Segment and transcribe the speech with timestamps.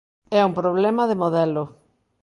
[0.39, 1.63] É un problema de modelo.